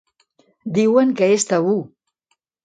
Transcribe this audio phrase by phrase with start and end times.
[0.77, 1.77] Diuen que és tabú.